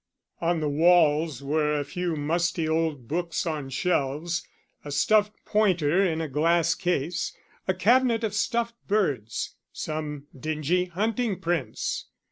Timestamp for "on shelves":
3.45-4.43